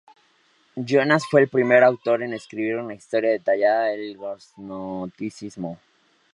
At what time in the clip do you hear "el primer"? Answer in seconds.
1.41-1.83